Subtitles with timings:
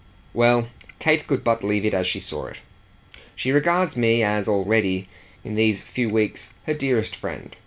[0.33, 2.57] Well, Kate could but leave it as she saw it.
[3.35, 5.07] "She regards me as already
[5.43, 7.55] in these few weeks her dearest friend.